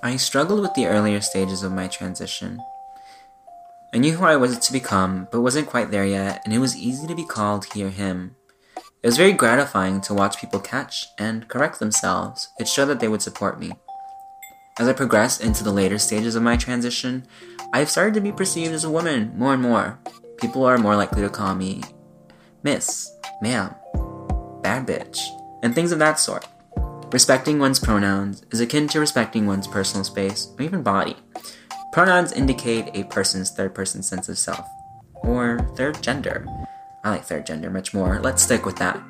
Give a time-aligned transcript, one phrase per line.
[0.00, 2.60] I struggled with the earlier stages of my transition.
[3.92, 6.76] I knew who I was to become, but wasn't quite there yet, and it was
[6.76, 8.36] easy to be called he or him.
[9.02, 12.48] It was very gratifying to watch people catch and correct themselves.
[12.60, 13.72] It showed that they would support me.
[14.78, 17.26] As I progressed into the later stages of my transition,
[17.72, 19.98] I've started to be perceived as a woman more and more.
[20.36, 21.82] People are more likely to call me
[22.62, 23.10] Miss,
[23.42, 23.74] Ma'am,
[24.62, 25.18] Bad Bitch,
[25.64, 26.46] and things of that sort.
[27.10, 31.16] Respecting one's pronouns is akin to respecting one's personal space or even body.
[31.90, 34.68] Pronouns indicate a person's third person sense of self,
[35.14, 36.46] or third gender.
[37.04, 38.20] I like third gender much more.
[38.20, 39.00] Let's stick with that.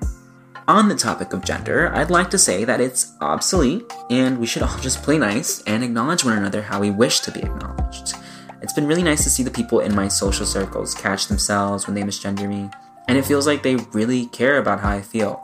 [0.69, 4.63] On the topic of gender, I'd like to say that it's obsolete, and we should
[4.63, 8.15] all just play nice and acknowledge one another how we wish to be acknowledged.
[8.63, 11.97] It's been really nice to see the people in my social circles catch themselves when
[11.97, 12.71] they misgender me,
[13.09, 15.43] and it feels like they really care about how I feel.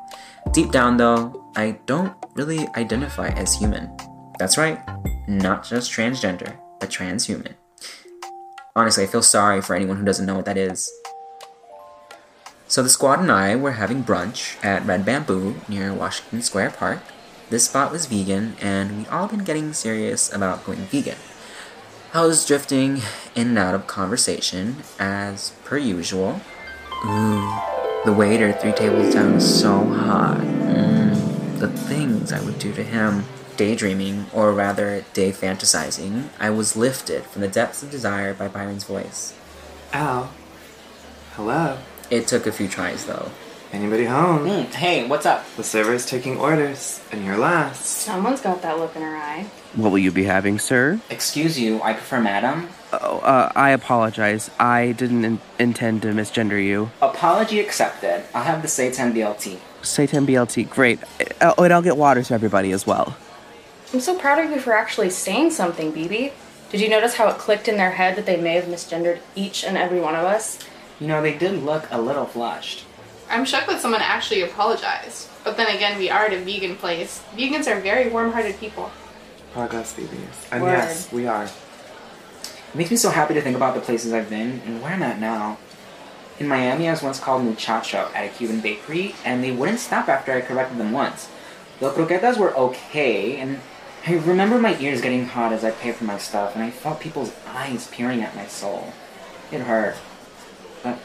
[0.53, 3.91] Deep down, though, I don't really identify as human.
[4.39, 4.81] That's right,
[5.27, 7.55] not just transgender, but transhuman.
[8.77, 10.91] Honestly, I feel sorry for anyone who doesn't know what that is.
[12.67, 17.01] So the squad and I were having brunch at Red Bamboo near Washington Square Park.
[17.51, 21.19] This spot was vegan, and we'd all been getting serious about going vegan.
[22.13, 23.03] I was drifting
[23.35, 26.41] in and out of conversation, as per usual.
[27.05, 27.61] Ooh,
[28.05, 30.37] the waiter three tables down is so hot.
[30.39, 33.25] Mm, the things I would do to him.
[33.57, 38.85] Daydreaming, or rather, day fantasizing, I was lifted from the depths of desire by Byron's
[38.85, 39.33] voice.
[39.93, 40.31] Al.
[41.35, 41.79] Hello.
[42.11, 43.31] It took a few tries, though.
[43.73, 44.47] Anybody home?
[44.47, 45.45] Mm, hey, what's up?
[45.57, 47.85] The server's taking orders, and you're last.
[47.87, 49.47] Someone's got that look in her eye.
[49.75, 51.01] What will you be having, sir?
[51.11, 52.69] Excuse you, I prefer madam.
[53.03, 54.51] Oh, uh, I apologize.
[54.59, 56.91] I didn't in- intend to misgender you.
[57.01, 58.25] Apology accepted.
[58.35, 59.59] I'll have the Seitan BLT.
[59.83, 61.01] Satan BLT, great.
[61.41, 63.17] Uh, oh, and I'll get water for everybody as well.
[63.93, 66.33] I'm so proud of you for actually saying something, BB.
[66.71, 69.65] Did you notice how it clicked in their head that they may have misgendered each
[69.65, 70.59] and every one of us?
[70.99, 72.85] You know, they did look a little flushed.
[73.31, 75.29] I'm shocked that someone actually apologized.
[75.45, 77.23] But then again, we are at a vegan place.
[77.37, 78.91] Vegans are very warm-hearted people.
[79.53, 80.19] Progress, babies.
[80.51, 80.73] And Word.
[80.73, 81.49] yes, we are.
[82.75, 85.03] It makes me so happy to think about the places I've been and where I'm
[85.05, 85.59] at now.
[86.41, 90.09] In Miami, I was once called muchacho at a Cuban bakery, and they wouldn't stop
[90.09, 91.29] after I corrected them once.
[91.79, 93.61] The croquetas were okay, and
[94.05, 96.99] I remember my ears getting hot as I paid for my stuff, and I felt
[96.99, 98.93] people's eyes peering at my soul.
[99.53, 99.95] It hurt.
[100.83, 100.99] But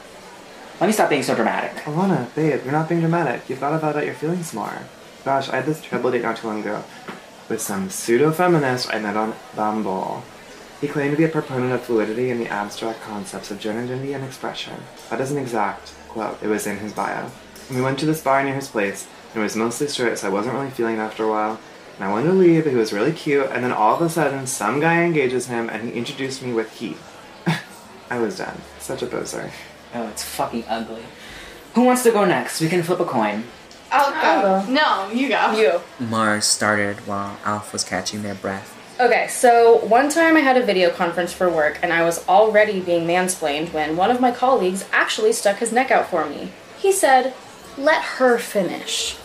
[0.81, 1.84] let me stop being so dramatic.
[1.84, 3.47] Alana, babe, you're not being dramatic.
[3.47, 4.79] You've got to validate your feelings more.
[5.24, 6.84] Gosh, I had this trouble date not too long ago
[7.47, 10.24] with some pseudo feminist I met on Bumble.
[10.81, 14.13] He claimed to be a proponent of fluidity and the abstract concepts of gender identity
[14.13, 14.75] and expression.
[15.09, 17.29] That is an exact quote, it was in his bio.
[17.67, 20.28] And we went to this bar near his place, and it was mostly straight, so
[20.28, 21.59] I wasn't really feeling it after a while.
[21.95, 24.09] And I wanted to leave, but he was really cute, and then all of a
[24.09, 26.96] sudden, some guy engages him, and he introduced me with he.
[28.09, 28.61] I was done.
[28.79, 29.51] Such a poser.
[29.94, 31.03] Oh, it's fucking ugly.
[31.75, 32.61] Who wants to go next?
[32.61, 33.44] We can flip a coin.
[33.91, 34.72] I'll I'll go.
[34.72, 35.51] No, you go.
[35.51, 35.81] You.
[36.06, 38.78] Mars started while Alf was catching their breath.
[39.00, 42.82] Okay, so one time I had a video conference for work and I was already
[42.82, 46.52] being mansplained when one of my colleagues actually stuck his neck out for me.
[46.78, 47.34] He said,
[47.78, 49.16] Let her finish.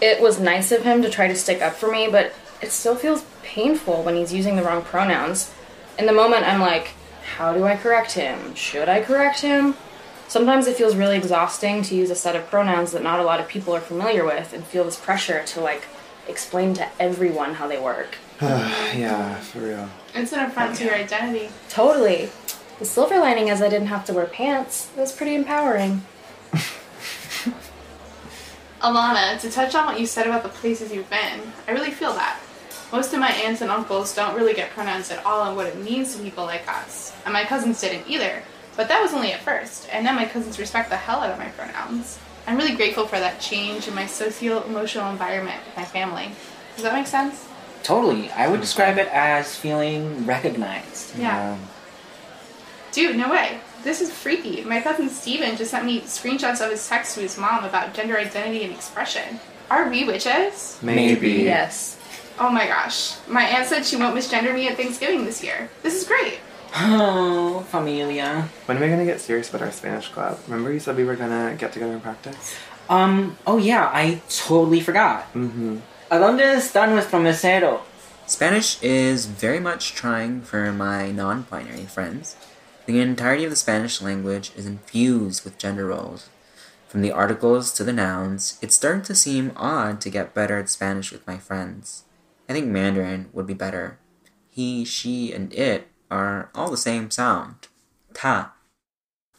[0.00, 2.32] It was nice of him to try to stick up for me, but
[2.62, 5.52] it still feels painful when he's using the wrong pronouns.
[5.98, 6.92] In the moment, I'm like,
[7.36, 8.54] How do I correct him?
[8.54, 9.74] Should I correct him?
[10.28, 13.38] Sometimes it feels really exhausting to use a set of pronouns that not a lot
[13.38, 15.84] of people are familiar with and feel this pressure to, like,
[16.26, 18.16] explain to everyone how they work.
[18.42, 19.88] yeah, for real.
[20.14, 21.50] It's an affront to your identity.
[21.68, 22.30] Totally.
[22.78, 24.88] The silver lining is I didn't have to wear pants.
[24.96, 26.02] It was pretty empowering.
[28.80, 32.14] Alana, to touch on what you said about the places you've been, I really feel
[32.14, 32.40] that.
[32.90, 35.76] Most of my aunts and uncles don't really get pronouns at all on what it
[35.76, 37.14] means to people like us.
[37.26, 38.42] And my cousins didn't either.
[38.74, 41.38] But that was only at first, and now my cousins respect the hell out of
[41.38, 42.18] my pronouns.
[42.46, 46.30] I'm really grateful for that change in my socio emotional environment with my family.
[46.74, 47.46] Does that make sense?
[47.82, 48.30] Totally.
[48.30, 51.18] I would describe it as feeling recognized.
[51.18, 51.56] Yeah.
[52.92, 53.60] Dude, no way.
[53.82, 54.62] This is freaky.
[54.62, 58.18] My cousin Steven just sent me screenshots of his text to his mom about gender
[58.18, 59.40] identity and expression.
[59.70, 60.78] Are we witches?
[60.82, 61.30] Maybe.
[61.44, 61.96] Yes.
[62.38, 63.16] Oh my gosh.
[63.28, 65.70] My aunt said she won't misgender me at Thanksgiving this year.
[65.82, 66.38] This is great.
[66.74, 68.48] Oh, familia.
[68.66, 70.38] When are we gonna get serious about our Spanish club?
[70.46, 72.54] Remember you said we were gonna get together and practice?
[72.88, 75.32] Um, oh yeah, I totally forgot.
[75.32, 75.78] Mm-hmm.
[76.12, 77.82] ¿A dónde está nuestro mesero?
[78.26, 82.34] Spanish is very much trying for my non binary friends.
[82.86, 86.28] The entirety of the Spanish language is infused with gender roles.
[86.88, 90.68] From the articles to the nouns, it's starting to seem odd to get better at
[90.68, 92.02] Spanish with my friends.
[92.48, 94.00] I think Mandarin would be better.
[94.48, 97.68] He, she, and it are all the same sound.
[98.14, 98.54] Ta.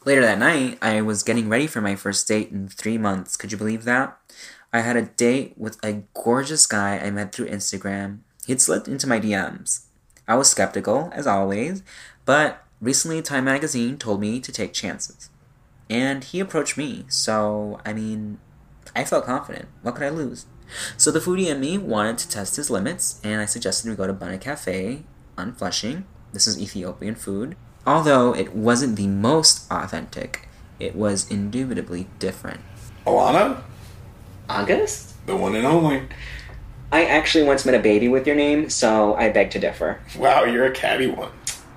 [0.06, 3.36] Later that night, I was getting ready for my first date in three months.
[3.36, 4.18] Could you believe that?
[4.74, 8.20] I had a date with a gorgeous guy I met through Instagram.
[8.48, 9.86] He'd slipped into my DMs.
[10.28, 11.84] I was skeptical, as always,
[12.26, 15.30] but recently Time Magazine told me to take chances.
[15.90, 18.40] And he approached me, so, I mean,
[18.96, 19.68] I felt confident.
[19.82, 20.46] What could I lose?
[20.96, 24.08] So the foodie in me wanted to test his limits, and I suggested we go
[24.08, 25.04] to Bunna Cafe
[25.38, 26.06] on Flushing.
[26.32, 27.58] This is Ethiopian food.
[27.86, 30.48] Although it wasn't the most authentic,
[30.80, 32.62] it was indubitably different.
[33.06, 33.64] Alana,
[34.52, 35.12] August?
[35.26, 36.04] the one and only.
[36.92, 40.02] I actually once met a baby with your name, so I beg to differ.
[40.18, 41.32] Wow, you're a catty one.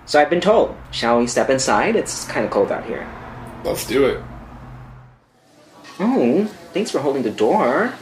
[0.06, 0.76] So I've been told.
[0.90, 1.96] Shall we step inside?
[1.96, 3.08] It's kind of cold out here.
[3.64, 4.20] Let's do it.
[6.00, 7.94] Oh, thanks for holding the door.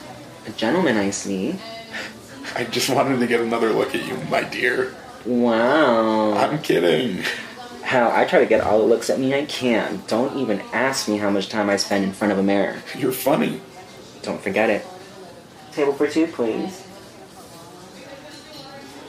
[0.46, 1.56] A gentleman, I see.
[2.56, 4.94] I just wanted to get another look at you, my dear.
[5.26, 6.32] Wow.
[6.32, 7.22] I'm kidding.
[7.82, 10.02] How I try to get all the looks at me I can.
[10.06, 12.82] Don't even ask me how much time I spend in front of a mirror.
[12.96, 13.60] You're funny.
[14.22, 14.86] Don't forget it.
[15.72, 16.86] Table for two, please.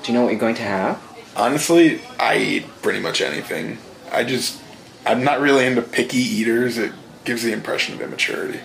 [0.04, 1.02] Do you know what you're going to have?
[1.36, 3.78] Honestly, I eat pretty much anything.
[4.12, 4.62] I just,
[5.06, 6.78] I'm not really into picky eaters.
[6.78, 6.92] It
[7.26, 8.60] gives the impression of immaturity.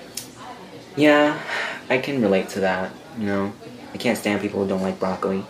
[0.97, 1.41] Yeah,
[1.89, 2.91] I can relate to that.
[3.19, 3.53] You know,
[3.95, 5.45] I can't stand people who don't like broccoli.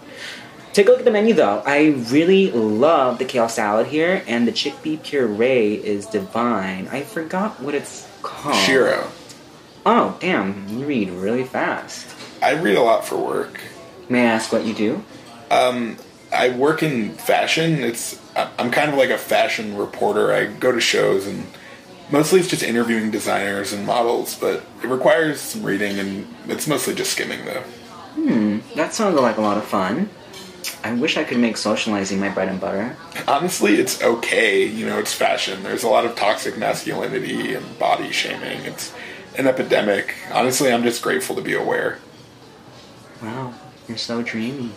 [0.73, 1.63] Take a look at the menu though.
[1.67, 6.87] I really love the kale salad here, and the chickpea puree is divine.
[6.89, 8.55] I forgot what it's called.
[8.55, 9.11] Shiro.
[9.91, 12.15] Oh, damn, you read really fast.
[12.43, 13.59] I read a lot for work.
[14.11, 15.03] May I ask what you do?
[15.51, 15.97] Um,
[16.31, 17.83] I work in fashion.
[17.83, 20.31] It's I'm kind of like a fashion reporter.
[20.31, 21.47] I go to shows and
[22.11, 26.95] mostly it's just interviewing designers and models, but it requires some reading and it's mostly
[26.95, 27.63] just skimming though.
[27.63, 30.11] Hmm, that sounds like a lot of fun.
[30.85, 32.95] I wish I could make socializing my bread and butter.
[33.27, 34.67] Honestly, it's okay.
[34.67, 35.63] You know, it's fashion.
[35.63, 38.61] There's a lot of toxic masculinity and body shaming.
[38.67, 38.93] It's
[39.39, 40.15] an epidemic.
[40.33, 41.99] Honestly, I'm just grateful to be aware.
[43.23, 43.55] Wow,
[43.89, 44.73] you're so dreamy.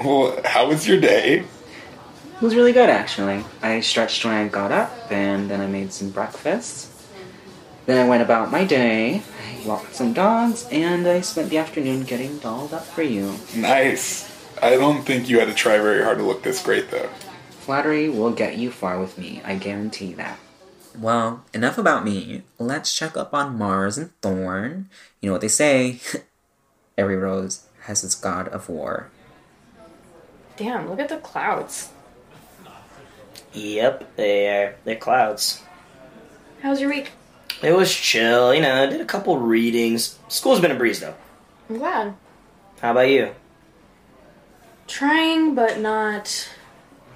[0.00, 1.38] Well, how was your day?
[1.38, 3.44] It was really good, actually.
[3.62, 6.90] I stretched when I got up, and then I made some breakfast.
[7.86, 12.02] Then I went about my day, I walked some dogs, and I spent the afternoon
[12.02, 13.36] getting dolled up for you.
[13.56, 14.28] Nice.
[14.60, 17.08] I don't think you had to try very hard to look this great though.
[17.60, 20.38] Flattery will get you far with me, I guarantee that.
[20.98, 22.42] Well, enough about me.
[22.58, 24.88] Let's check up on Mars and Thorn.
[25.20, 26.00] You know what they say
[26.98, 29.10] every rose has its god of war.
[30.56, 31.90] Damn, look at the clouds.
[33.52, 34.76] Yep, they are.
[34.84, 35.62] They're clouds.
[36.62, 37.10] How's your week?
[37.62, 38.82] It was chill, you know.
[38.82, 40.18] I did a couple readings.
[40.28, 41.14] School's been a breeze, though.
[41.68, 42.14] I'm glad.
[42.80, 43.34] How about you?
[44.86, 46.48] Trying, but not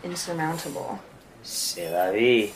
[0.05, 1.01] insurmountable.
[1.43, 2.53] C'est la vie.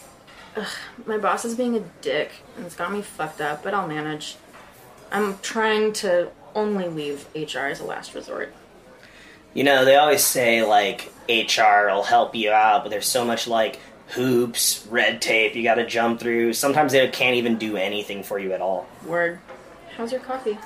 [1.06, 4.37] My boss is being a dick, and it's got me fucked up, but I'll manage.
[5.12, 8.52] I'm trying to only leave HR as a last resort.
[9.55, 13.47] You know, they always say, like, HR will help you out, but there's so much,
[13.47, 16.52] like, hoops, red tape you gotta jump through.
[16.52, 18.88] Sometimes they can't even do anything for you at all.
[19.06, 19.38] Word.
[19.97, 20.58] How's your coffee?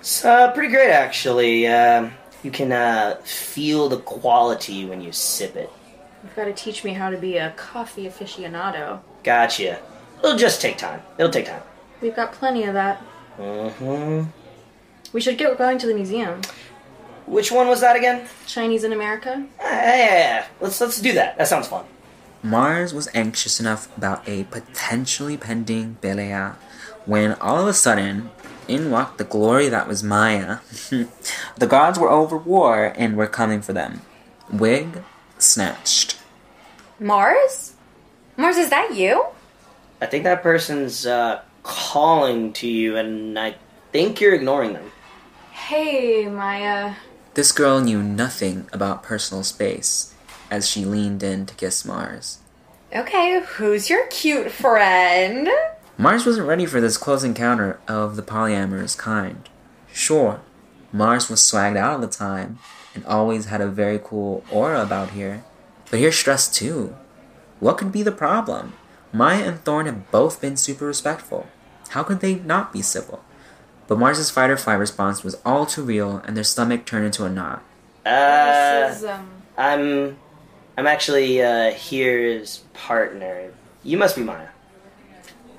[0.00, 1.66] It's uh, pretty great, actually.
[1.66, 2.10] Uh,
[2.42, 5.70] you can uh, feel the quality when you sip it.
[6.24, 9.00] You've got to teach me how to be a coffee aficionado.
[9.22, 9.78] Gotcha.
[10.20, 11.02] It'll just take time.
[11.18, 11.62] It'll take time.
[12.00, 13.02] We've got plenty of that.
[13.38, 14.30] Mm-hmm.
[15.12, 16.40] We should get going to the museum.
[17.26, 18.26] Which one was that again?
[18.46, 19.46] Chinese in America?
[19.60, 20.46] Ah, Yeah, yeah, yeah.
[20.60, 21.36] Let's let's do that.
[21.36, 21.84] That sounds fun.
[22.42, 26.56] Mars was anxious enough about a potentially pending Belea
[27.04, 28.30] when all of a sudden,
[28.66, 30.58] in walked the glory that was Maya.
[30.90, 34.00] the gods were over war and were coming for them.
[34.50, 35.02] Wig
[35.38, 36.18] snatched.
[36.98, 37.74] Mars?
[38.36, 39.26] Mars, is that you?
[40.00, 43.56] I think that person's uh, calling to you, and I
[43.92, 44.90] think you're ignoring them.
[45.52, 46.94] Hey, Maya.
[47.34, 50.14] This girl knew nothing about personal space
[50.50, 52.38] as she leaned in to kiss Mars.
[52.94, 55.48] Okay, who's your cute friend?
[55.96, 59.48] Mars wasn't ready for this close encounter of the polyamorous kind.
[59.92, 60.40] Sure,
[60.92, 62.58] Mars was swagged out all the time
[62.94, 65.44] and always had a very cool aura about here,
[65.90, 66.96] but here's stress too.
[67.60, 68.74] What could be the problem?
[69.12, 71.46] Maya and Thorn have both been super respectful.
[71.90, 73.22] How could they not be civil?
[73.86, 77.24] But Mars's fight or flight response was all too real, and their stomach turned into
[77.24, 77.62] a knot.
[78.04, 79.30] Uh, is, um.
[79.56, 80.16] I'm,
[80.76, 83.52] I'm actually uh, here's partner.
[83.82, 84.48] You must be Maya.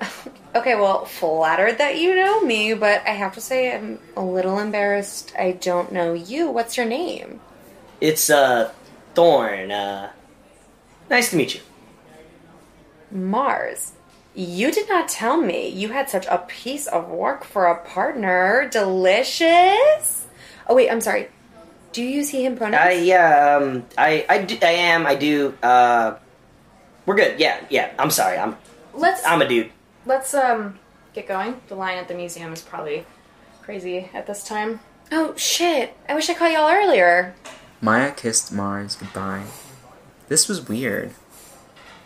[0.56, 4.58] Okay, well, flattered that you know me, but I have to say I'm a little
[4.58, 6.50] embarrassed I don't know you.
[6.50, 7.40] What's your name?
[8.00, 8.72] It's uh
[9.14, 9.70] Thorn.
[9.70, 10.12] Uh,
[11.10, 11.60] nice to meet you.
[13.10, 13.92] Mars,
[14.34, 18.66] you did not tell me you had such a piece of work for a partner.
[18.72, 20.26] Delicious.
[20.66, 21.28] Oh wait, I'm sorry.
[21.92, 22.82] Do you use he him pronouns?
[22.82, 23.58] I yeah.
[23.60, 25.06] Um, I I, do, I am.
[25.06, 25.52] I do.
[25.62, 26.16] Uh,
[27.04, 27.38] we're good.
[27.38, 27.62] Yeah.
[27.68, 27.92] Yeah.
[27.98, 28.38] I'm sorry.
[28.38, 28.56] I'm
[28.94, 29.70] Let's I'm a dude.
[30.06, 30.78] Let's um
[31.12, 31.60] get going.
[31.68, 33.04] The line at the museum is probably
[33.62, 34.80] crazy at this time.
[35.12, 35.94] oh shit!
[36.08, 37.34] I wish I caught y'all earlier.
[37.80, 39.44] Maya kissed Mars goodbye.
[40.28, 41.12] This was weird.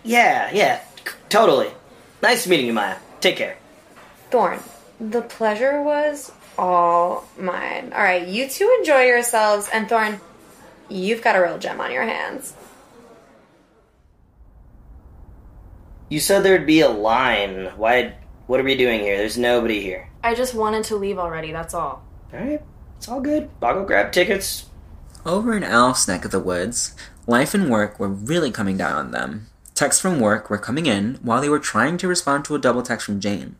[0.03, 0.51] Yeah.
[0.53, 0.81] Yeah.
[1.07, 1.71] c- Totally.
[2.23, 2.97] Nice meeting you, Maya.
[3.21, 3.57] Take care.
[4.31, 4.61] Thorn,
[5.01, 7.93] the pleasure was all mine.
[7.95, 10.21] All right, you two enjoy yourselves, and Thorn,
[10.89, 12.53] you've got a real gem on your hands.
[16.11, 17.67] You said there'd be a line.
[17.77, 18.17] Why?
[18.49, 19.17] What are we doing here?
[19.17, 20.11] There's nobody here.
[20.25, 22.05] I just wanted to leave already, that's all.
[22.33, 22.61] All right.
[22.99, 23.49] It's all good.
[23.63, 24.67] I'll go grab tickets.
[25.25, 26.97] Over in Alf's neck of the woods,
[27.29, 29.47] life and work were really coming down on them.
[29.77, 32.83] Texts from work were coming in while they were trying to respond to a double
[32.83, 33.55] text from Jane.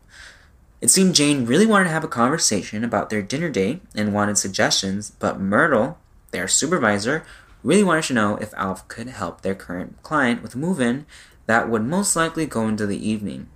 [0.81, 4.37] It seemed Jane really wanted to have a conversation about their dinner date and wanted
[4.37, 5.99] suggestions, but Myrtle,
[6.31, 7.23] their supervisor,
[7.63, 11.05] really wanted to know if Alf could help their current client with a move in
[11.51, 13.49] that would most likely go into the evening.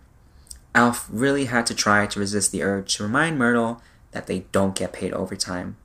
[0.76, 4.76] Alf really had to try to resist the urge to remind Myrtle that they don't
[4.76, 5.78] get paid overtime.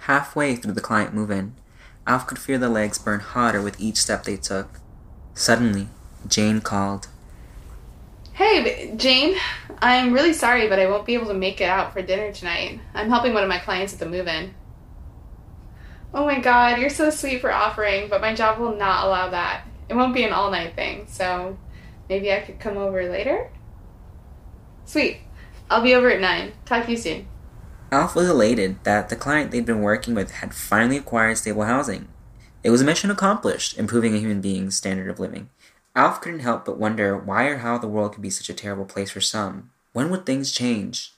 [0.00, 1.54] Halfway through the client move in,
[2.06, 4.78] Alf could feel the legs burn hotter with each step they took.
[5.32, 5.88] Suddenly,
[6.28, 7.08] Jane called.
[8.34, 9.36] Hey, Jane.
[9.80, 12.78] I'm really sorry, but I won't be able to make it out for dinner tonight.
[12.92, 14.52] I'm helping one of my clients at the move in.
[16.12, 19.64] Oh my god, you're so sweet for offering, but my job will not allow that.
[19.88, 21.58] It won't be an all night thing, so
[22.08, 23.50] maybe I could come over later?
[24.84, 25.18] Sweet.
[25.70, 26.52] I'll be over at 9.
[26.64, 27.26] Talk to you soon.
[27.90, 32.08] Alf was elated that the client they'd been working with had finally acquired stable housing.
[32.62, 35.50] It was a mission accomplished, improving a human being's standard of living.
[35.94, 38.84] Alf couldn't help but wonder why or how the world could be such a terrible
[38.84, 39.70] place for some.
[39.92, 41.12] When would things change?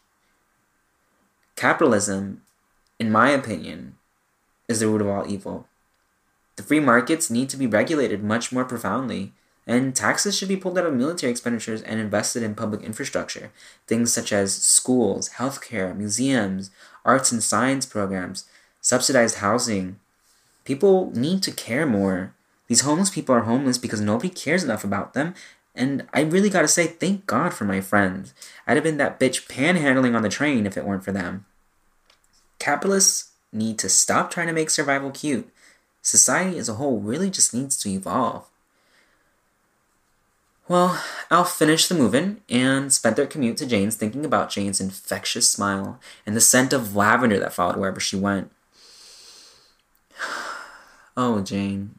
[1.54, 2.42] Capitalism,
[2.98, 3.96] in my opinion,
[4.68, 5.66] is the root of all evil.
[6.56, 9.32] The free markets need to be regulated much more profoundly,
[9.66, 13.50] and taxes should be pulled out of military expenditures and invested in public infrastructure.
[13.86, 16.70] Things such as schools, healthcare, museums,
[17.04, 18.46] arts and science programs,
[18.80, 19.98] subsidized housing.
[20.64, 22.32] People need to care more.
[22.68, 25.34] These homeless people are homeless because nobody cares enough about them,
[25.74, 28.32] and I really gotta say, thank God for my friends.
[28.66, 31.44] I'd have been that bitch panhandling on the train if it weren't for them.
[32.58, 35.48] Capitalists need to stop trying to make survival cute.
[36.06, 38.48] Society as a whole really just needs to evolve.
[40.68, 45.50] Well, Alf finished the move-in and spent their commute to Jane's thinking about Jane's infectious
[45.50, 48.52] smile and the scent of lavender that followed wherever she went.
[51.16, 51.96] Oh, Jane.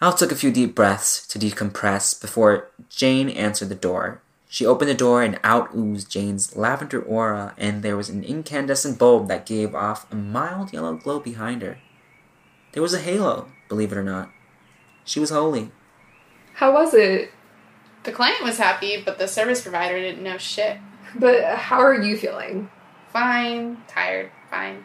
[0.00, 4.20] Alf took a few deep breaths to decompress before Jane answered the door.
[4.48, 9.00] She opened the door and out oozed Jane's lavender aura, and there was an incandescent
[9.00, 11.78] bulb that gave off a mild yellow glow behind her.
[12.74, 14.30] There was a halo, believe it or not.
[15.04, 15.70] She was holy.
[16.54, 17.30] How was it?
[18.02, 20.78] The client was happy, but the service provider didn't know shit.
[21.14, 22.68] But how are you feeling?
[23.12, 23.78] Fine.
[23.86, 24.32] Tired.
[24.50, 24.84] Fine.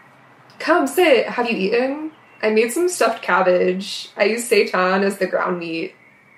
[0.59, 1.25] Come sit.
[1.29, 2.11] Have you eaten?
[2.43, 4.09] I made some stuffed cabbage.
[4.15, 5.95] I used seitan as the ground meat.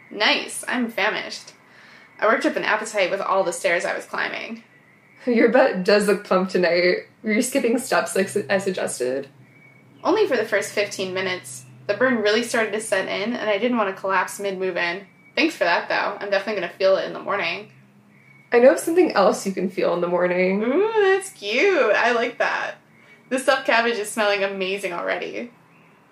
[0.10, 0.64] Nice.
[0.70, 1.52] I'm famished.
[2.18, 4.64] I worked up an appetite with all the stairs I was climbing.
[5.26, 7.08] Your butt does look plump tonight.
[7.24, 9.28] Were you skipping steps like I suggested?
[10.04, 11.66] Only for the first 15 minutes.
[11.88, 14.78] The burn really started to set in, and I didn't want to collapse mid move
[14.78, 15.06] in.
[15.36, 16.18] Thanks for that, though.
[16.20, 17.72] I'm definitely going to feel it in the morning.
[18.52, 20.62] I know of something else you can feel in the morning.
[20.64, 21.96] Ooh, that's cute.
[21.96, 22.76] I like that.
[23.30, 25.52] The stuffed cabbage is smelling amazing already.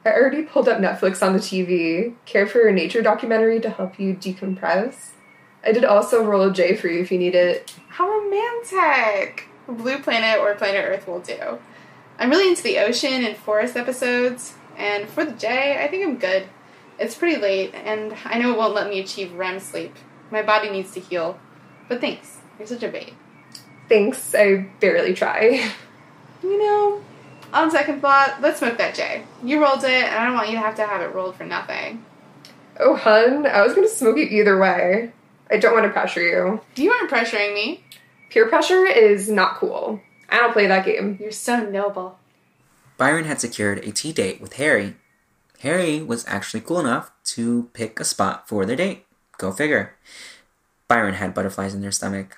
[0.06, 2.16] I already pulled up Netflix on the TV.
[2.26, 5.12] Care for a nature documentary to help you decompress?
[5.66, 7.76] I did also roll a J for you if you need it.
[7.90, 9.50] How romantic!
[9.68, 11.60] Blue Planet or Planet Earth will do.
[12.20, 16.18] I'm really into the ocean and forest episodes, and for the J, I think I'm
[16.18, 16.48] good.
[17.00, 19.96] It's pretty late, and I know it won't let me achieve REM sleep.
[20.30, 21.40] My body needs to heal.
[21.88, 22.40] But thanks.
[22.58, 23.14] You're such a babe.
[23.88, 25.72] Thanks, I barely try.
[26.44, 27.02] You know,
[27.54, 29.24] on second thought, let's smoke that J.
[29.42, 31.46] You rolled it, and I don't want you to have to have it rolled for
[31.46, 32.04] nothing.
[32.80, 35.14] Oh, hun, I was gonna smoke it either way.
[35.50, 36.62] I don't want to pressure you.
[36.76, 37.84] You aren't pressuring me.
[38.30, 40.02] Peer pressure is not cool.
[40.32, 41.18] I don't play that game.
[41.20, 42.20] You're so noble.
[42.98, 44.96] Byron had secured a tea date with Harry.
[45.60, 49.06] Harry was actually cool enough to pick a spot for their date.
[49.38, 49.96] Go figure.
[50.88, 52.38] Byron had butterflies in their stomach.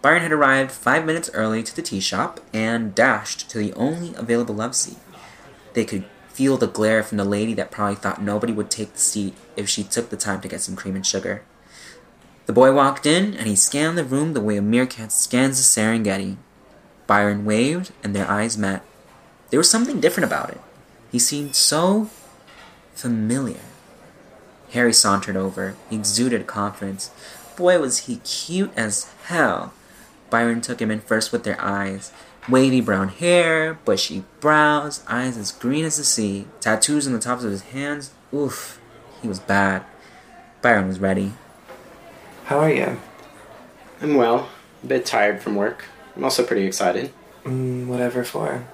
[0.00, 4.14] Byron had arrived five minutes early to the tea shop and dashed to the only
[4.16, 4.98] available love seat.
[5.74, 8.98] They could feel the glare from the lady that probably thought nobody would take the
[8.98, 11.44] seat if she took the time to get some cream and sugar.
[12.46, 15.80] The boy walked in and he scanned the room the way a meerkat scans the
[15.80, 16.36] Serengeti.
[17.06, 18.82] Byron waved and their eyes met.
[19.50, 20.60] There was something different about it.
[21.10, 22.08] He seemed so
[22.94, 23.60] familiar.
[24.70, 25.76] Harry sauntered over.
[25.90, 27.10] He exuded confidence.
[27.56, 29.74] Boy, was he cute as hell.
[30.30, 32.10] Byron took him in first with their eyes.
[32.48, 37.44] Wavy brown hair, bushy brows, eyes as green as the sea, tattoos on the tops
[37.44, 38.12] of his hands.
[38.34, 38.80] Oof,
[39.20, 39.84] he was bad.
[40.62, 41.34] Byron was ready.
[42.52, 42.98] How are you?
[44.02, 44.50] I'm well.
[44.84, 45.86] A bit tired from work.
[46.14, 47.10] I'm also pretty excited.
[47.44, 48.66] Mm, whatever for.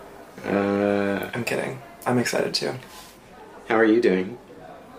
[0.44, 1.80] Uh, I'm kidding.
[2.04, 2.74] I'm excited too.
[3.68, 4.36] how are you doing?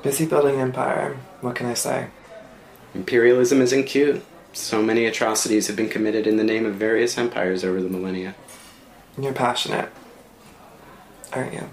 [0.01, 1.17] Busy building empire.
[1.41, 2.07] What can I say?
[2.95, 4.23] Imperialism isn't cute.
[4.53, 8.33] So many atrocities have been committed in the name of various empires over the millennia.
[9.21, 9.89] You're passionate.
[11.33, 11.69] Aren't you?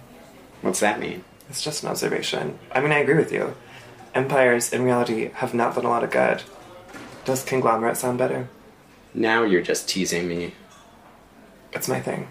[0.60, 1.22] What's that mean?
[1.48, 2.58] It's just an observation.
[2.72, 3.54] I mean, I agree with you.
[4.12, 6.42] Empires, in reality, have not done a lot of good.
[7.26, 8.49] Does conglomerate sound better?
[9.12, 10.54] Now you're just teasing me.
[11.73, 12.28] It's my thing.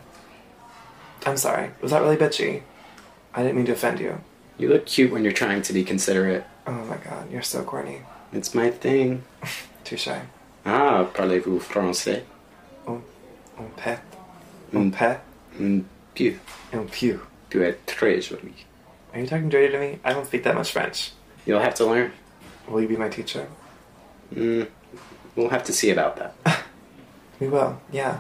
[1.25, 1.72] I'm sorry.
[1.82, 2.62] Was that really bitchy?
[3.34, 4.20] I didn't mean to offend you.
[4.58, 6.46] You look cute when you're trying to be considerate.
[6.66, 8.04] Oh my god, you're so corny.
[8.32, 9.24] It's my thing.
[9.84, 10.08] Touche.
[10.66, 12.24] Ah, parlez-vous français?
[12.88, 13.02] Un
[13.75, 14.00] pet.
[14.74, 15.20] Un pet.
[15.60, 15.84] Mm,
[16.14, 16.40] Pieux.
[16.72, 17.20] Un pieu.
[17.50, 18.66] Tu es très jolie.
[19.14, 20.00] Are you talking dirty to me?
[20.06, 21.12] I don't speak that much French.
[21.46, 22.14] You'll have to learn.
[22.70, 23.48] Will you be my teacher?
[24.34, 24.68] Mm,
[25.36, 26.36] we'll have to see about that.
[27.38, 28.20] We will, yeah.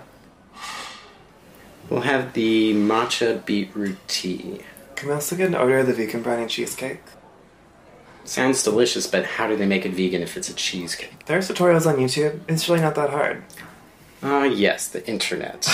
[1.89, 4.59] We'll have the matcha beetroot tea.
[4.95, 6.99] Can we also get an order of the vegan brownie cheesecake?
[8.25, 11.25] Sounds delicious, but how do they make it vegan if it's a cheesecake?
[11.27, 12.39] There's tutorials on YouTube.
[12.47, 13.43] It's really not that hard.
[14.23, 15.69] Ah, yes, the internet.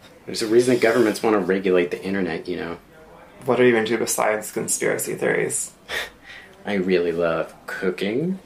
[0.26, 2.78] There's a reason that governments want to regulate the internet, you know.
[3.44, 5.72] What are you into besides conspiracy theories?
[6.64, 8.38] I really love cooking.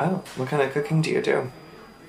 [0.00, 1.50] Oh, what kind of cooking do you do?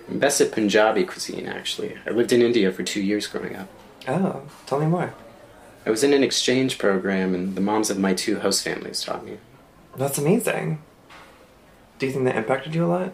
[0.07, 1.97] I'm best at Punjabi cuisine, actually.
[2.05, 3.69] I lived in India for two years growing up.
[4.07, 5.13] Oh, tell me more.
[5.85, 9.25] I was in an exchange program, and the moms of my two host families taught
[9.25, 9.37] me.
[9.95, 10.81] That's amazing.
[11.97, 13.13] Do you think that impacted you a lot?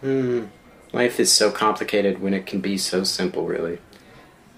[0.00, 0.44] Hmm.
[0.92, 3.78] Life is so complicated when it can be so simple, really.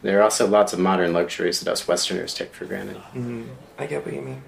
[0.03, 3.01] There are also lots of modern luxuries that us Westerners take for granted.
[3.15, 4.43] Mm, I get what you mean.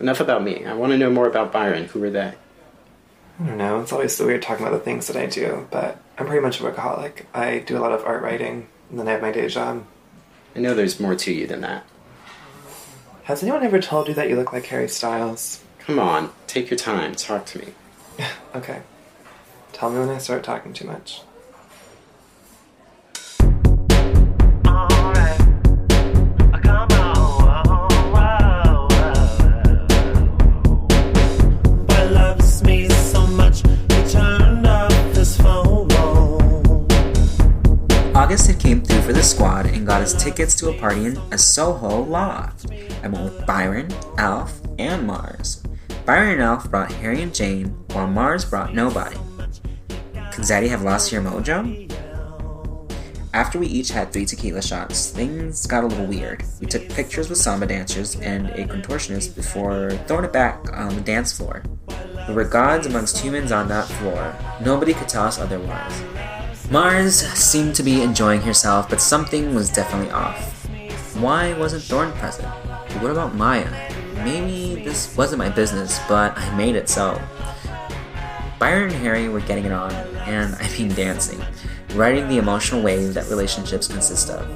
[0.00, 0.64] Enough about me.
[0.64, 1.84] I want to know more about Byron.
[1.84, 2.34] Who were they?
[3.40, 3.80] I don't know.
[3.80, 6.60] It's always so weird talking about the things that I do, but I'm pretty much
[6.60, 7.24] a workaholic.
[7.34, 9.84] I do a lot of art writing, and then I have my day job.
[10.54, 11.84] I know there's more to you than that.
[13.24, 15.62] Has anyone ever told you that you look like Harry Styles?
[15.80, 17.14] Come on, take your time.
[17.14, 17.66] Talk to me.
[18.54, 18.82] Okay.
[19.72, 21.22] Tell me when I start talking too much.
[38.64, 42.02] Came through for the squad and got us tickets to a party in a Soho
[42.02, 42.64] loft.
[43.02, 45.62] I went with Byron, Alf, and Mars.
[46.06, 49.18] Byron and Alf brought Harry and Jane, while Mars brought nobody.
[50.32, 51.92] Could Zaddy have lost your mojo?
[53.34, 56.42] After we each had three tequila shots, things got a little weird.
[56.58, 61.02] We took pictures with samba dancers and a contortionist before throwing it back on the
[61.02, 61.62] dance floor.
[62.28, 64.34] We were gods amongst humans on that floor.
[64.64, 66.02] Nobody could tell us otherwise.
[66.70, 70.66] Mars seemed to be enjoying herself, but something was definitely off.
[71.16, 72.48] Why wasn't Thorn present?
[73.00, 73.68] What about Maya?
[74.24, 77.20] Maybe this wasn't my business, but I made it so.
[78.58, 79.92] Byron and Harry were getting it on,
[80.26, 81.40] and I mean dancing,
[81.94, 84.48] riding the emotional wave that relationships consist of.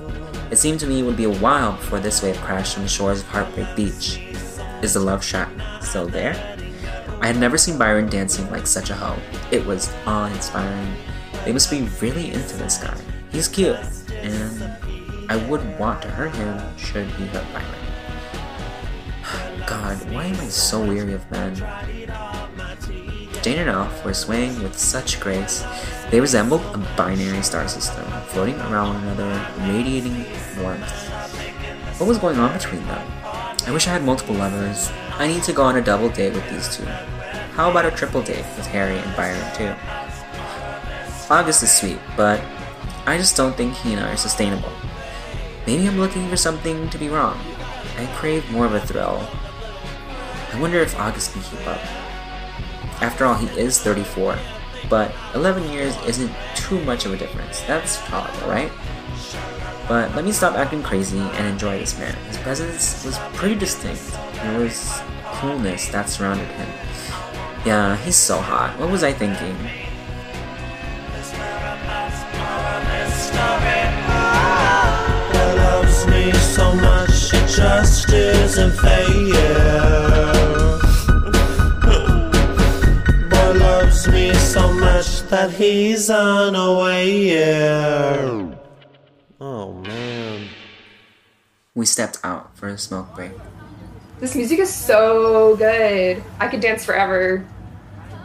[0.51, 2.88] It seemed to me it would be a while before this wave crashed on the
[2.88, 4.18] shores of Heartbreak Beach.
[4.83, 5.51] Is the love shack
[5.83, 6.57] still there?
[7.21, 9.18] I had never seen Byron dancing like such a hoe.
[9.51, 10.97] It was awe-inspiring.
[11.44, 12.96] They must be really into this guy.
[13.31, 13.77] He's cute,
[14.11, 14.77] and
[15.31, 17.68] I would want to hurt him should he hurt Byron.
[19.66, 21.55] God, why am I so weary of men?
[23.42, 25.64] Jane and Alf were swaying with such grace.
[26.11, 30.24] They resembled a binary star system, floating around one another, radiating
[30.61, 31.09] warmth.
[31.98, 33.07] What was going on between them?
[33.66, 34.90] I wish I had multiple lovers.
[35.18, 36.85] I need to go on a double date with these two.
[36.85, 39.98] How about a triple date with Harry and Byron too?
[41.31, 42.43] August is sweet, but
[43.05, 44.73] I just don't think he and I are sustainable.
[45.67, 47.38] Maybe I'm looking for something to be wrong.
[47.99, 49.29] I crave more of a thrill.
[50.53, 51.81] I wonder if August can keep up.
[53.03, 54.38] After all, he is 34,
[54.88, 57.61] but 11 years isn't too much of a difference.
[57.62, 58.73] That's tolerable, right?
[59.87, 62.14] But let me stop acting crazy and enjoy this man.
[62.29, 64.12] His presence was pretty distinct.
[64.35, 66.69] There was coolness that surrounded him.
[67.67, 68.79] Yeah, he's so hot.
[68.79, 69.57] What was I thinking?
[76.49, 79.07] So much, it just isn't fair.
[83.29, 86.99] Boy loves me so much that he's unaware.
[89.41, 90.49] Oh man.
[91.75, 93.33] We stepped out for a smoke break.
[94.19, 96.25] This music is so good.
[96.41, 97.47] I could dance forever.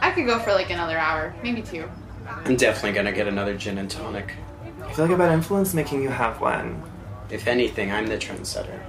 [0.00, 1.88] I could go for like another hour, maybe two.
[2.26, 4.32] I'm definitely gonna get another gin and tonic.
[4.82, 6.82] I feel like a bad influence making you have one.
[7.34, 8.80] If anything, I'm the trendsetter.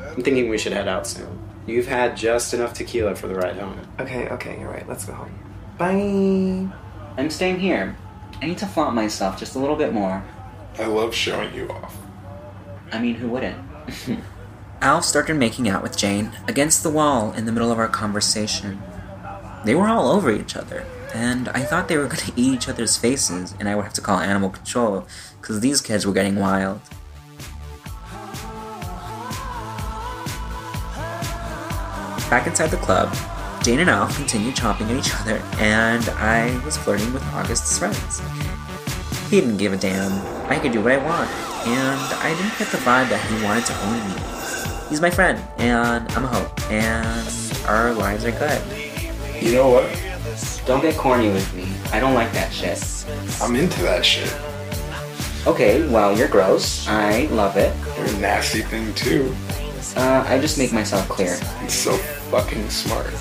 [0.00, 1.38] I'm thinking we should head out soon.
[1.68, 3.80] You've had just enough tequila for the ride home.
[4.00, 4.88] Okay, okay, you're right.
[4.88, 5.38] Let's go home.
[5.78, 6.68] Bye.
[7.16, 7.96] I'm staying here.
[8.42, 10.24] I need to flaunt myself just a little bit more.
[10.80, 11.96] I love showing you off.
[12.90, 13.56] I mean, who wouldn't?
[14.82, 18.82] Alf started making out with Jane against the wall in the middle of our conversation.
[19.64, 22.68] They were all over each other, and I thought they were going to eat each
[22.68, 25.06] other's faces, and I would have to call animal control
[25.40, 26.80] because these kids were getting wild.
[32.28, 33.14] Back inside the club,
[33.62, 38.20] Jane and Alf continued chomping at each other, and I was flirting with August's friends.
[39.30, 40.12] He didn't give a damn.
[40.50, 41.30] I could do what I want,
[41.66, 44.88] and I didn't get the vibe that he wanted to own me.
[44.88, 47.28] He's my friend, and I'm a hoe, and
[47.66, 48.62] our lives are good.
[49.40, 50.66] You know what?
[50.66, 51.72] Don't get corny with me.
[51.92, 52.82] I don't like that shit.
[53.40, 54.34] I'm into that shit.
[55.46, 56.88] Okay, well, you're gross.
[56.88, 57.72] I love it.
[57.96, 59.32] You're a nasty thing too.
[59.96, 61.38] Uh, I just make myself clear.
[61.62, 61.96] It's so
[62.30, 63.12] fucking smart.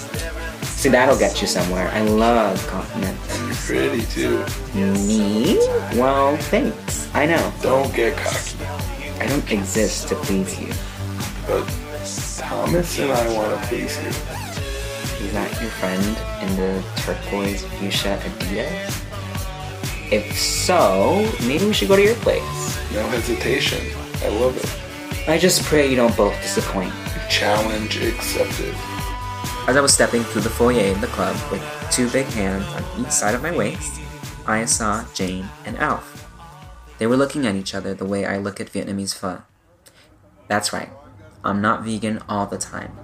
[0.64, 1.88] See, that'll get you somewhere.
[1.90, 3.40] I love compliments.
[3.40, 4.46] And you're pretty too.
[4.76, 5.58] Me?
[5.98, 7.10] Well, thanks.
[7.16, 7.54] I know.
[7.62, 8.66] Don't get cocky.
[9.20, 10.74] I don't exist to please you.
[11.48, 11.66] But
[12.38, 14.10] Thomas and I want to please you.
[15.26, 16.04] Is that your friend
[16.44, 19.02] in the turquoise fuchsia Adidas?
[20.12, 22.78] If so, maybe we should go to your place.
[22.94, 23.82] No hesitation.
[24.22, 24.85] I love it.
[25.28, 26.94] I just pray you don't both disappoint.
[27.32, 28.76] Challenge accepted.
[29.68, 33.02] As I was stepping through the foyer of the club with two big hands on
[33.02, 34.00] each side of my waist,
[34.46, 36.30] I saw Jane and Alf.
[37.00, 39.42] They were looking at each other the way I look at Vietnamese pho.
[40.48, 40.92] That's right,
[41.44, 42.96] I'm not vegan all the time.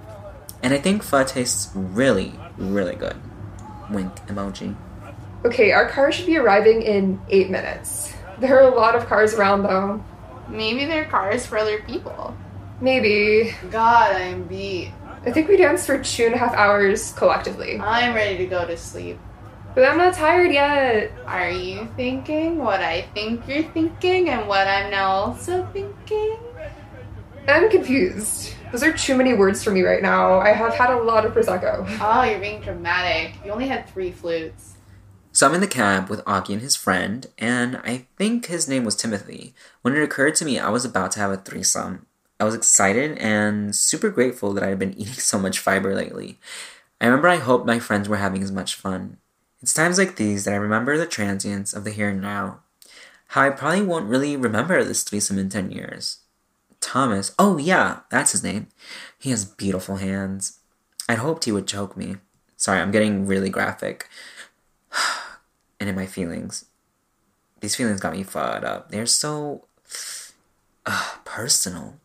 [0.62, 3.16] And I think pho tastes really, really good.
[3.90, 4.76] Wink emoji.
[5.44, 8.14] Okay, our car should be arriving in eight minutes.
[8.38, 10.04] There are a lot of cars around though.
[10.48, 12.36] Maybe they're cars for other people.
[12.80, 13.54] Maybe.
[13.70, 14.92] God, I'm beat.
[15.24, 17.78] I think we danced for two and a half hours collectively.
[17.78, 19.18] I'm ready to go to sleep.
[19.74, 21.12] But I'm not tired yet.
[21.26, 26.38] Are you thinking what I think you're thinking and what I'm now also thinking?
[27.48, 28.54] I'm confused.
[28.70, 30.40] Those are too many words for me right now.
[30.40, 31.86] I have had a lot of Prosecco.
[32.00, 33.34] Oh, you're being dramatic.
[33.44, 34.71] You only had three flutes.
[35.34, 38.84] So I'm in the cab with Augie and his friend, and I think his name
[38.84, 42.04] was Timothy, when it occurred to me I was about to have a threesome.
[42.38, 46.38] I was excited and super grateful that I had been eating so much fiber lately.
[47.00, 49.16] I remember I hoped my friends were having as much fun.
[49.62, 52.60] It's times like these that I remember the transience of the here and now.
[53.28, 56.18] How I probably won't really remember this threesome in 10 years.
[56.80, 58.66] Thomas, oh yeah, that's his name.
[59.18, 60.58] He has beautiful hands.
[61.08, 62.16] I'd hoped he would choke me.
[62.58, 64.08] Sorry, I'm getting really graphic.
[65.82, 66.66] And in my feelings.
[67.60, 68.90] These feelings got me fucked up.
[68.90, 69.66] They're so
[70.86, 71.96] uh, personal.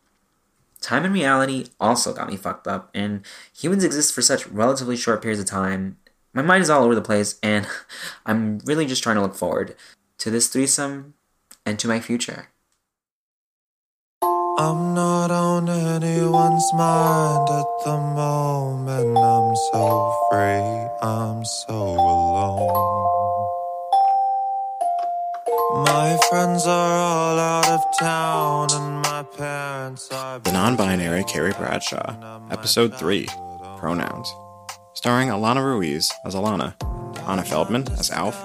[0.82, 3.22] Time and reality also got me fucked up, and
[3.56, 5.98] humans exist for such relatively short periods of time.
[6.34, 7.68] My mind is all over the place, and
[8.26, 9.76] I'm really just trying to look forward
[10.20, 11.14] to this threesome
[11.66, 12.50] and to my future.
[14.24, 19.18] I'm not on anyone's mind at the moment.
[19.18, 22.97] I'm so free, I'm so alone.
[25.86, 30.40] My friends are all out of town, and my parents are.
[30.40, 32.16] The Non Binary Carrie Bradshaw,
[32.50, 33.28] Episode 3
[33.78, 34.28] Pronouns.
[34.96, 36.74] Starring Alana Ruiz as Alana,
[37.30, 38.36] Anna Feldmann as Alf,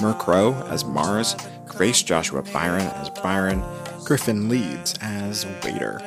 [0.00, 3.62] Myrrh Crow as Mars, Grace Joshua Byron as Byron,
[4.04, 6.00] Griffin Leeds as Waiter,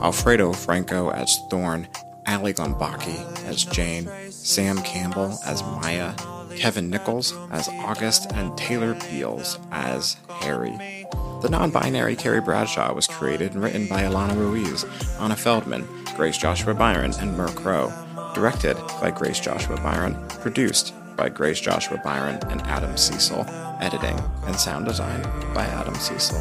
[0.00, 1.86] Alfredo Franco as Thorn,
[2.26, 6.14] Ali Glembocki as Jane, Sam Campbell as Maya,
[6.56, 11.06] Kevin Nichols as August, and Taylor Beals as Harry.
[11.42, 14.84] The non binary Carrie Bradshaw was created and written by Alana Ruiz,
[15.18, 15.86] Anna Feldmann,
[16.16, 17.92] Grace Joshua Byron, and Myrrh Crow.
[18.34, 23.44] Directed by Grace Joshua Byron, produced by Grace Joshua Byron and Adam Cecil,
[23.80, 26.38] editing and sound design by Adam Cecil.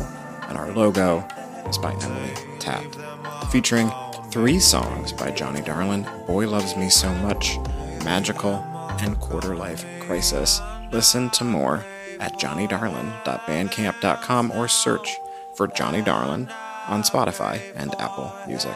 [0.47, 1.19] And our logo
[1.67, 2.85] is by Emily Tat,
[3.51, 3.91] featuring
[4.31, 7.57] three songs by Johnny Darlin Boy Loves Me So Much,
[8.03, 8.63] Magical,
[9.01, 10.61] and Quarter Life Crisis.
[10.91, 11.83] Listen to more
[12.19, 15.17] at johnnydarlin.bandcamp.com or search
[15.55, 16.49] for Johnny Darlin
[16.87, 18.75] on Spotify and Apple Music.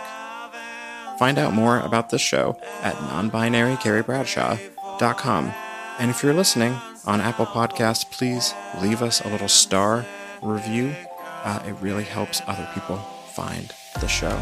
[1.18, 5.54] Find out more about the show at nonbinarycarriebradshaw.com.
[5.98, 10.06] And if you're listening on Apple Podcasts, please leave us a little star
[10.42, 10.94] review.
[11.44, 12.98] Uh, it really helps other people
[13.34, 14.36] find the show.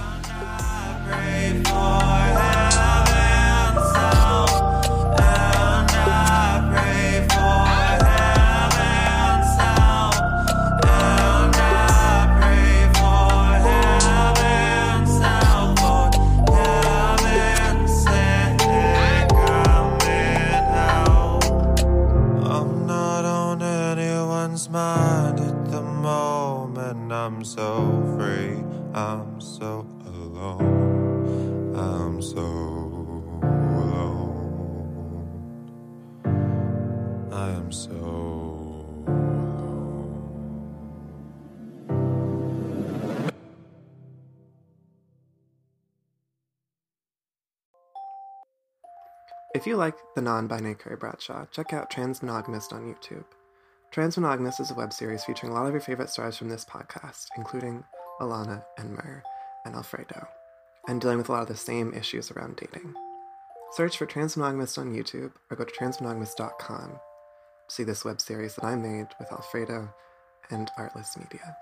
[28.93, 31.75] I'm so alone.
[31.75, 32.39] I'm so
[33.43, 34.29] alone.
[37.31, 38.03] I am so.
[49.55, 53.25] If you like the non binary Carrie Bradshaw, check out Transmonogamist on YouTube.
[53.93, 57.27] Transmonogamist is a web series featuring a lot of your favorite stars from this podcast,
[57.37, 57.83] including
[58.21, 59.23] Alana and Myrrh
[59.65, 60.27] and Alfredo,
[60.87, 62.93] and dealing with a lot of the same issues around dating.
[63.71, 68.65] Search for Transmonogamist on YouTube or go to transmonogamist.com to see this web series that
[68.65, 69.93] I made with Alfredo
[70.51, 71.57] and Artless Media.